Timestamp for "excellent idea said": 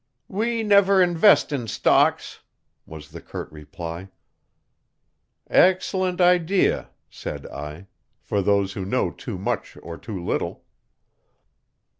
5.47-7.45